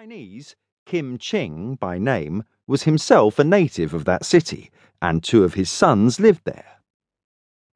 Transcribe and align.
Chinese, 0.00 0.56
Kim 0.86 1.18
Ching, 1.18 1.74
by 1.74 1.98
name, 1.98 2.42
was 2.66 2.84
himself 2.84 3.38
a 3.38 3.44
native 3.44 3.92
of 3.92 4.06
that 4.06 4.24
city, 4.24 4.70
and 5.02 5.22
two 5.22 5.44
of 5.44 5.52
his 5.52 5.70
sons 5.70 6.18
lived 6.18 6.40
there. 6.46 6.80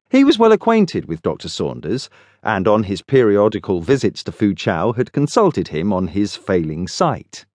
He 0.09 0.23
was 0.23 0.39
well 0.39 0.51
acquainted 0.51 1.05
with 1.05 1.21
Dr. 1.21 1.47
Saunders, 1.47 2.09
and 2.41 2.67
on 2.67 2.81
his 2.81 3.03
periodical 3.03 3.79
visits 3.79 4.23
to 4.23 4.31
Foochow 4.31 4.93
had 4.93 5.11
consulted 5.11 5.67
him 5.67 5.93
on 5.93 6.07
his 6.07 6.35
failing 6.35 6.87
sight. 6.87 7.45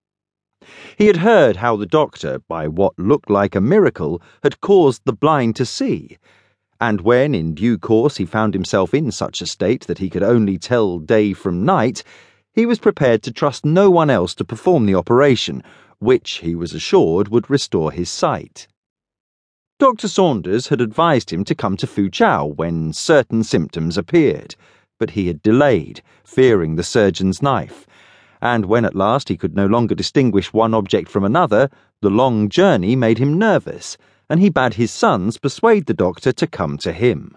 He 0.96 1.08
had 1.08 1.16
heard 1.16 1.56
how 1.56 1.74
the 1.74 1.84
doctor, 1.84 2.38
by 2.46 2.68
what 2.68 2.96
looked 2.96 3.28
like 3.28 3.56
a 3.56 3.60
miracle, 3.60 4.22
had 4.44 4.60
caused 4.60 5.02
the 5.04 5.12
blind 5.12 5.56
to 5.56 5.66
see, 5.66 6.16
and 6.80 7.00
when 7.00 7.34
in 7.34 7.54
due 7.54 7.76
course 7.76 8.18
he 8.18 8.24
found 8.24 8.54
himself 8.54 8.94
in 8.94 9.10
such 9.10 9.42
a 9.42 9.48
state 9.48 9.88
that 9.88 9.98
he 9.98 10.08
could 10.08 10.22
only 10.22 10.58
tell 10.58 11.00
day 11.00 11.32
from 11.32 11.64
night, 11.64 12.04
he 12.52 12.66
was 12.66 12.78
prepared 12.78 13.22
to 13.22 13.32
trust 13.32 13.64
no 13.64 13.90
one 13.90 14.10
else 14.10 14.34
to 14.34 14.44
perform 14.44 14.86
the 14.86 14.94
operation, 14.94 15.62
which, 15.98 16.38
he 16.38 16.54
was 16.54 16.74
assured, 16.74 17.28
would 17.28 17.48
restore 17.48 17.92
his 17.92 18.10
sight. 18.10 18.66
Dr. 19.78 20.08
Saunders 20.08 20.68
had 20.68 20.80
advised 20.80 21.30
him 21.30 21.44
to 21.44 21.54
come 21.54 21.76
to 21.76 21.86
Foochow 21.86 22.44
when 22.56 22.92
certain 22.92 23.44
symptoms 23.44 23.96
appeared, 23.96 24.56
but 24.98 25.10
he 25.10 25.28
had 25.28 25.42
delayed, 25.42 26.02
fearing 26.24 26.76
the 26.76 26.82
surgeon's 26.82 27.40
knife, 27.40 27.86
and 28.42 28.66
when 28.66 28.84
at 28.84 28.94
last 28.94 29.28
he 29.28 29.36
could 29.36 29.54
no 29.54 29.66
longer 29.66 29.94
distinguish 29.94 30.52
one 30.52 30.74
object 30.74 31.08
from 31.08 31.24
another, 31.24 31.70
the 32.02 32.10
long 32.10 32.48
journey 32.48 32.96
made 32.96 33.18
him 33.18 33.38
nervous, 33.38 33.96
and 34.28 34.40
he 34.40 34.48
bade 34.48 34.74
his 34.74 34.90
sons 34.90 35.38
persuade 35.38 35.86
the 35.86 35.94
doctor 35.94 36.32
to 36.32 36.46
come 36.46 36.76
to 36.78 36.92
him. 36.92 37.36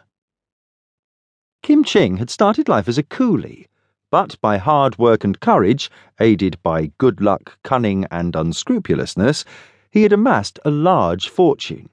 Kim 1.61 1.83
Ching 1.83 2.17
had 2.17 2.29
started 2.29 2.67
life 2.67 2.87
as 2.87 2.97
a 2.97 3.03
coolie 3.03 3.67
but 4.13 4.39
by 4.41 4.57
hard 4.59 4.99
work 4.99 5.23
and 5.23 5.39
courage, 5.39 5.89
aided 6.19 6.55
by 6.61 6.91
good 6.99 7.19
luck, 7.19 7.57
cunning, 7.63 8.05
and 8.11 8.35
unscrupulousness, 8.35 9.43
he 9.89 10.03
had 10.03 10.13
amassed 10.13 10.59
a 10.63 10.69
large 10.69 11.27
fortune. 11.27 11.89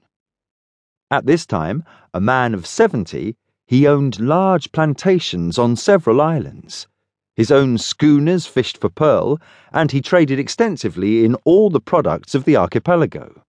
At 1.09 1.25
this 1.25 1.47
time, 1.47 1.83
a 2.13 2.21
man 2.21 2.53
of 2.53 2.67
seventy, 2.67 3.37
he 3.65 3.87
owned 3.87 4.19
large 4.19 4.71
plantations 4.71 5.57
on 5.57 5.75
several 5.75 6.21
islands. 6.21 6.87
His 7.35 7.49
own 7.49 7.79
schooners 7.79 8.45
fished 8.45 8.77
for 8.77 8.89
pearl, 8.89 9.39
and 9.73 9.91
he 9.91 9.99
traded 9.99 10.37
extensively 10.37 11.25
in 11.25 11.33
all 11.43 11.71
the 11.71 11.81
products 11.81 12.35
of 12.35 12.43
the 12.43 12.55
archipelago. 12.55 13.41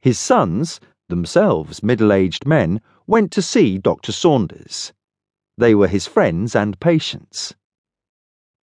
His 0.00 0.16
sons, 0.16 0.78
themselves 1.08 1.82
middle 1.82 2.12
aged 2.12 2.46
men, 2.46 2.80
went 3.08 3.32
to 3.32 3.42
see 3.42 3.78
Dr. 3.78 4.12
Saunders. 4.12 4.92
They 5.58 5.74
were 5.74 5.88
his 5.88 6.06
friends 6.06 6.54
and 6.54 6.78
patients. 6.78 7.56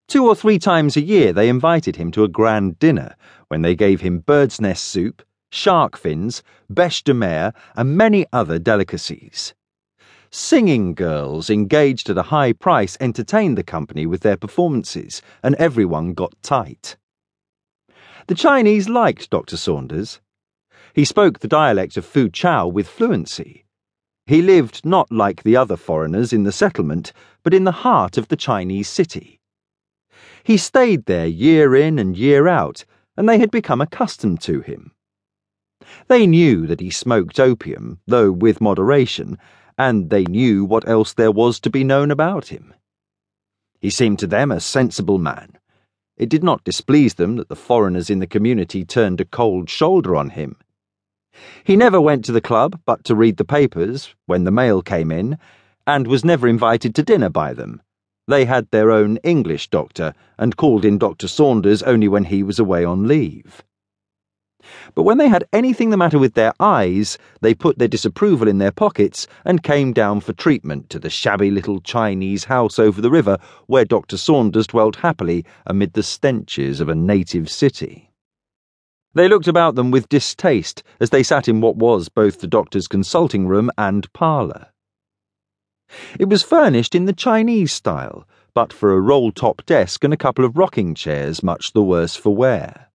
Two 0.10 0.26
or 0.26 0.34
three 0.34 0.58
times 0.58 0.98
a 0.98 1.02
year 1.02 1.32
they 1.32 1.50
invited 1.50 1.98
him 1.98 2.10
to 2.14 2.24
a 2.24 2.28
grand 2.28 2.80
dinner, 2.80 3.16
when 3.48 3.62
they 3.62 3.76
gave 3.76 4.02
him 4.02 4.22
bird's 4.22 4.60
nest 4.60 4.86
soup, 4.86 5.22
shark 5.52 5.96
fins, 5.96 6.42
bêche 6.74 7.04
de 7.04 7.14
mer, 7.14 7.54
and 7.76 7.96
many 7.96 8.26
other 8.34 8.58
delicacies. 8.58 9.54
Singing 10.32 10.96
girls 10.96 11.52
engaged 11.52 12.10
at 12.10 12.18
a 12.18 12.24
high 12.24 12.54
price 12.54 12.98
entertained 13.00 13.56
the 13.56 13.64
company 13.64 14.08
with 14.08 14.22
their 14.22 14.36
performances, 14.36 15.22
and 15.44 15.54
everyone 15.56 16.16
got 16.16 16.34
tight. 16.42 16.98
The 18.26 18.34
Chinese 18.34 18.90
liked 18.90 19.30
Dr. 19.30 19.58
Saunders. 19.58 20.20
He 20.96 21.06
spoke 21.06 21.38
the 21.38 21.48
dialect 21.48 21.98
of 21.98 22.06
Foochow 22.06 22.74
with 22.74 22.88
fluency. 22.88 23.66
He 24.26 24.42
lived 24.42 24.84
not 24.84 25.12
like 25.12 25.44
the 25.44 25.56
other 25.56 25.78
foreigners 25.78 26.34
in 26.34 26.46
the 26.46 26.52
settlement, 26.52 27.14
but 27.44 27.54
in 27.54 27.64
the 27.64 27.84
heart 27.86 28.18
of 28.18 28.30
the 28.30 28.36
Chinese 28.36 28.90
city. 28.90 29.39
He 30.44 30.58
stayed 30.58 31.06
there 31.06 31.28
year 31.28 31.76
in 31.76 32.00
and 32.00 32.18
year 32.18 32.48
out, 32.48 32.86
and 33.18 33.28
they 33.28 33.40
had 33.40 33.52
become 33.52 33.82
accustomed 33.82 34.42
to 34.42 34.62
him. 34.62 34.92
They 36.08 36.28
knew 36.28 36.68
that 36.68 36.80
he 36.80 36.90
smoked 36.90 37.40
opium, 37.40 38.00
though 38.08 38.32
with 38.32 38.62
moderation, 38.62 39.38
and 39.78 40.10
they 40.10 40.24
knew 40.26 40.66
what 40.66 40.88
else 40.88 41.14
there 41.14 41.32
was 41.32 41.60
to 41.62 41.70
be 41.70 41.84
known 41.84 42.12
about 42.12 42.48
him. 42.48 42.74
He 43.80 43.90
seemed 43.90 44.20
to 44.20 44.28
them 44.28 44.52
a 44.52 44.60
sensible 44.60 45.18
man. 45.18 45.58
It 46.18 46.30
did 46.30 46.44
not 46.44 46.64
displease 46.64 47.14
them 47.16 47.38
that 47.38 47.50
the 47.50 47.56
foreigners 47.56 48.10
in 48.10 48.20
the 48.20 48.28
community 48.28 48.84
turned 48.84 49.22
a 49.22 49.26
cold 49.26 49.70
shoulder 49.70 50.16
on 50.16 50.32
him. 50.32 50.58
He 51.64 51.76
never 51.76 52.02
went 52.02 52.26
to 52.26 52.32
the 52.32 52.42
club 52.42 52.80
but 52.86 53.04
to 53.06 53.16
read 53.16 53.38
the 53.38 53.46
papers 53.46 54.14
when 54.26 54.44
the 54.44 54.52
mail 54.52 54.82
came 54.82 55.12
in, 55.12 55.38
and 55.88 56.08
was 56.08 56.26
never 56.26 56.48
invited 56.48 56.94
to 56.96 57.04
dinner 57.04 57.30
by 57.30 57.54
them 57.54 57.82
they 58.30 58.46
had 58.46 58.70
their 58.70 58.92
own 58.92 59.18
English 59.18 59.70
doctor 59.70 60.14
and 60.38 60.56
called 60.56 60.86
in 60.86 60.98
Dr. 61.00 61.28
Saunders 61.28 61.82
only 61.84 62.08
when 62.08 62.26
he 62.26 62.44
was 62.44 62.60
away 62.60 62.86
on 62.86 63.08
leave. 63.08 63.64
But 64.94 65.04
when 65.04 65.18
they 65.18 65.30
had 65.30 65.46
anything 65.52 65.90
the 65.90 65.98
matter 65.98 66.20
with 66.20 66.36
their 66.36 66.54
eyes, 66.60 67.18
they 67.42 67.56
put 67.56 67.80
their 67.80 67.88
disapproval 67.88 68.48
in 68.48 68.60
their 68.60 68.72
pockets 68.72 69.26
and 69.46 69.64
came 69.64 69.94
down 69.94 70.20
for 70.20 70.34
treatment 70.34 70.90
to 70.92 71.00
the 71.00 71.10
shabby 71.10 71.50
little 71.50 71.82
Chinese 71.82 72.44
house 72.44 72.78
over 72.78 73.02
the 73.02 73.10
river 73.10 73.38
where 73.66 73.86
Dr. 73.86 74.18
Saunders 74.18 74.68
dwelt 74.68 74.98
happily 74.98 75.44
amid 75.66 75.94
the 75.94 76.04
stenches 76.04 76.82
of 76.82 76.90
a 76.90 76.96
native 76.96 77.50
city. 77.50 78.12
They 79.16 79.28
looked 79.28 79.48
about 79.48 79.74
them 79.74 79.90
with 79.90 80.08
distaste 80.08 80.84
as 81.00 81.10
they 81.10 81.24
sat 81.24 81.48
in 81.48 81.62
what 81.62 81.78
was 81.78 82.10
both 82.10 82.42
the 82.42 82.48
doctor's 82.48 82.88
consulting 82.88 83.48
room 83.48 83.72
and 83.76 84.12
parlour. 84.14 84.68
It 86.20 86.30
was 86.30 86.44
furnished 86.44 86.96
in 86.96 87.06
the 87.06 87.14
Chinese 87.14 87.72
style, 87.72 88.28
but 88.54 88.74
for 88.74 88.92
a 88.92 89.00
roll 89.00 89.32
top 89.32 89.66
desk 89.66 90.04
and 90.04 90.14
a 90.14 90.18
couple 90.18 90.46
of 90.46 90.58
rocking 90.58 90.96
chairs 90.96 91.42
much 91.44 91.74
the 91.74 91.84
worse 91.84 92.16
for 92.16 92.36
wear. 92.36 92.90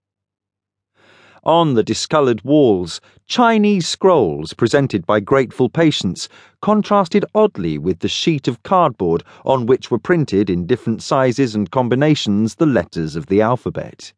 On 1.45 1.75
the 1.75 1.83
discoloured 1.83 2.43
walls, 2.43 3.03
Chinese 3.27 3.87
scrolls 3.87 4.55
presented 4.55 5.05
by 5.05 5.21
grateful 5.21 5.69
patients 5.69 6.27
contrasted 6.63 7.25
oddly 7.35 7.77
with 7.77 7.99
the 7.99 8.09
sheet 8.09 8.49
of 8.49 8.63
cardboard 8.63 9.23
on 9.45 9.67
which 9.67 9.91
were 9.91 9.99
printed 9.99 10.49
in 10.49 10.67
different 10.67 11.03
sizes 11.03 11.55
and 11.55 11.71
combinations 11.71 12.55
the 12.55 12.65
letters 12.65 13.15
of 13.15 13.27
the 13.27 13.43
alphabet. 13.43 14.15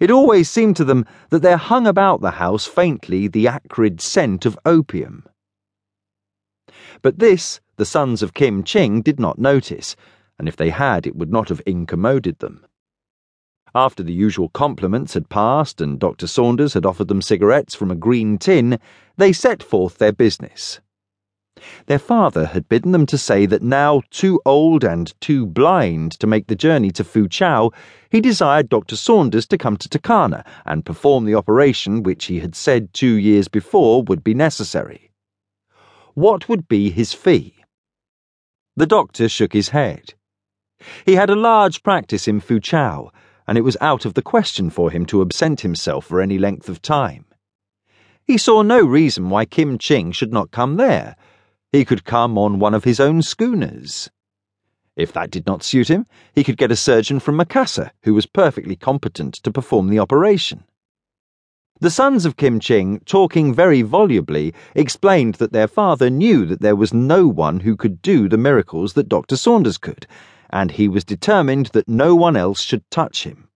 It 0.00 0.10
always 0.10 0.48
seemed 0.48 0.76
to 0.76 0.84
them 0.84 1.04
that 1.28 1.42
there 1.42 1.58
hung 1.58 1.86
about 1.86 2.22
the 2.22 2.32
house 2.32 2.64
faintly 2.64 3.28
the 3.28 3.46
acrid 3.46 4.00
scent 4.00 4.46
of 4.46 4.58
opium. 4.64 5.24
But 7.02 7.18
this 7.18 7.60
the 7.76 7.84
sons 7.84 8.22
of 8.22 8.34
Kim 8.34 8.62
Ching 8.62 9.02
did 9.02 9.18
not 9.18 9.38
notice, 9.38 9.96
and 10.38 10.48
if 10.48 10.56
they 10.56 10.70
had, 10.70 11.06
it 11.06 11.16
would 11.16 11.30
not 11.30 11.48
have 11.48 11.60
incommoded 11.66 12.38
them. 12.38 12.64
After 13.74 14.04
the 14.04 14.12
usual 14.12 14.48
compliments 14.50 15.14
had 15.14 15.28
passed 15.28 15.80
and 15.80 15.98
Dr. 15.98 16.28
Saunders 16.28 16.74
had 16.74 16.86
offered 16.86 17.08
them 17.08 17.20
cigarettes 17.20 17.74
from 17.74 17.90
a 17.90 17.96
green 17.96 18.38
tin, 18.38 18.78
they 19.16 19.32
set 19.32 19.60
forth 19.60 19.98
their 19.98 20.12
business. 20.12 20.80
Their 21.86 21.98
father 21.98 22.46
had 22.46 22.68
bidden 22.68 22.92
them 22.92 23.06
to 23.06 23.18
say 23.18 23.46
that 23.46 23.62
now 23.62 24.02
too 24.10 24.40
old 24.46 24.84
and 24.84 25.12
too 25.20 25.46
blind 25.46 26.12
to 26.20 26.28
make 26.28 26.46
the 26.46 26.54
journey 26.54 26.92
to 26.92 27.02
Foochow, 27.02 27.72
he 28.10 28.20
desired 28.20 28.68
Dr. 28.68 28.94
Saunders 28.94 29.46
to 29.48 29.58
come 29.58 29.76
to 29.78 29.88
Takana 29.88 30.44
and 30.64 30.86
perform 30.86 31.24
the 31.24 31.34
operation 31.34 32.04
which 32.04 32.26
he 32.26 32.38
had 32.38 32.54
said 32.54 32.92
two 32.92 33.14
years 33.14 33.48
before 33.48 34.04
would 34.04 34.22
be 34.22 34.34
necessary 34.34 35.10
what 36.14 36.48
would 36.48 36.68
be 36.68 36.90
his 36.90 37.12
fee? 37.12 37.56
The 38.76 38.86
doctor 38.86 39.28
shook 39.28 39.52
his 39.52 39.68
head. 39.68 40.14
He 41.04 41.14
had 41.14 41.30
a 41.30 41.36
large 41.36 41.82
practice 41.82 42.26
in 42.26 42.40
Foochow, 42.40 43.10
and 43.46 43.58
it 43.58 43.62
was 43.62 43.76
out 43.80 44.04
of 44.04 44.14
the 44.14 44.22
question 44.22 44.70
for 44.70 44.90
him 44.90 45.06
to 45.06 45.22
absent 45.22 45.60
himself 45.60 46.06
for 46.06 46.20
any 46.20 46.38
length 46.38 46.68
of 46.68 46.82
time. 46.82 47.26
He 48.24 48.38
saw 48.38 48.62
no 48.62 48.80
reason 48.80 49.28
why 49.28 49.44
Kim 49.44 49.76
Ching 49.76 50.12
should 50.12 50.32
not 50.32 50.50
come 50.50 50.76
there. 50.76 51.16
He 51.72 51.84
could 51.84 52.04
come 52.04 52.38
on 52.38 52.58
one 52.58 52.74
of 52.74 52.84
his 52.84 53.00
own 53.00 53.20
schooners. 53.20 54.10
If 54.96 55.12
that 55.12 55.30
did 55.30 55.46
not 55.46 55.62
suit 55.62 55.88
him, 55.88 56.06
he 56.32 56.44
could 56.44 56.56
get 56.56 56.70
a 56.70 56.76
surgeon 56.76 57.18
from 57.18 57.36
Macassar 57.36 57.90
who 58.04 58.14
was 58.14 58.26
perfectly 58.26 58.76
competent 58.76 59.34
to 59.42 59.50
perform 59.50 59.88
the 59.88 59.98
operation. 59.98 60.64
The 61.80 61.90
sons 61.90 62.24
of 62.24 62.36
Kim 62.36 62.60
Ching, 62.60 63.00
talking 63.04 63.52
very 63.52 63.82
volubly, 63.82 64.54
explained 64.76 65.34
that 65.34 65.52
their 65.52 65.66
father 65.66 66.08
knew 66.08 66.46
that 66.46 66.60
there 66.60 66.76
was 66.76 66.94
no 66.94 67.26
one 67.26 67.60
who 67.60 67.76
could 67.76 68.00
do 68.00 68.28
the 68.28 68.38
miracles 68.38 68.92
that 68.92 69.08
Dr. 69.08 69.36
Saunders 69.36 69.76
could, 69.76 70.06
and 70.50 70.70
he 70.70 70.86
was 70.86 71.04
determined 71.04 71.66
that 71.72 71.88
no 71.88 72.14
one 72.14 72.36
else 72.36 72.60
should 72.60 72.88
touch 72.90 73.24
him. 73.24 73.48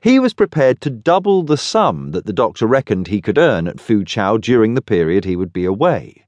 He 0.00 0.20
was 0.20 0.32
prepared 0.32 0.80
to 0.82 0.90
double 0.90 1.42
the 1.42 1.56
sum 1.56 2.12
that 2.12 2.24
the 2.24 2.32
doctor 2.32 2.68
reckoned 2.68 3.08
he 3.08 3.20
could 3.20 3.36
earn 3.36 3.66
at 3.66 3.80
Foochow 3.80 4.38
during 4.38 4.74
the 4.74 4.82
period 4.82 5.24
he 5.24 5.34
would 5.34 5.52
be 5.52 5.64
away. 5.64 6.26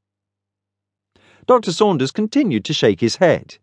Dr. 1.46 1.72
Saunders 1.72 2.11
continued 2.11 2.64
to 2.64 2.75
shake 2.75 3.00
his 3.00 3.16
head. 3.16 3.58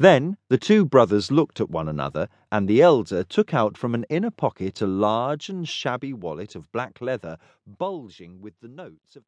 Then 0.00 0.36
the 0.48 0.58
two 0.58 0.84
brothers 0.84 1.32
looked 1.32 1.60
at 1.60 1.70
one 1.70 1.88
another, 1.88 2.28
and 2.52 2.68
the 2.68 2.80
elder 2.80 3.24
took 3.24 3.52
out 3.52 3.76
from 3.76 3.96
an 3.96 4.06
inner 4.08 4.30
pocket 4.30 4.80
a 4.80 4.86
large 4.86 5.48
and 5.48 5.68
shabby 5.68 6.12
wallet 6.12 6.54
of 6.54 6.70
black 6.70 7.00
leather, 7.00 7.36
bulging 7.66 8.40
with 8.40 8.60
the 8.60 8.68
notes 8.68 9.16
of 9.16 9.24